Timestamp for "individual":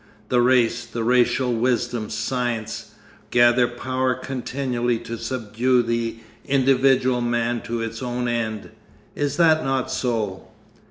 6.43-7.21